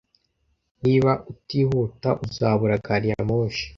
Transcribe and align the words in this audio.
Niba 0.83 1.11
utihuta 1.31 2.09
uzabura 2.25 2.75
gari 2.85 3.07
ya 3.11 3.19
moshi 3.27 3.65